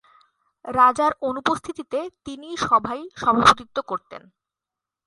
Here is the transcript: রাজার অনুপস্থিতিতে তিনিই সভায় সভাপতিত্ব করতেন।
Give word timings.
রাজার 0.65 1.11
অনুপস্থিতিতে 1.21 1.99
তিনিই 2.25 2.57
সভায় 2.61 3.03
সভাপতিত্ব 3.17 3.77
করতেন। 3.81 4.21